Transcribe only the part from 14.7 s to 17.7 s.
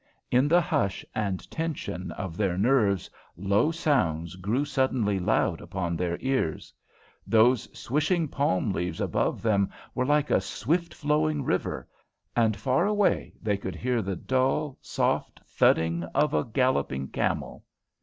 soft thudding of a galloping camel.